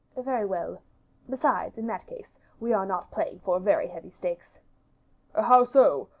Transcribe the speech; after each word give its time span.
"Very 0.17 0.47
well. 0.47 0.81
Besides, 1.29 1.77
in 1.77 1.85
this 1.85 2.01
case, 2.03 2.35
we 2.59 2.73
are 2.73 2.87
not 2.87 3.11
playing 3.11 3.41
for 3.41 3.59
very 3.59 3.89
heavy 3.89 4.09
stakes." 4.09 4.57
"How 5.35 5.63
so? 5.63 6.09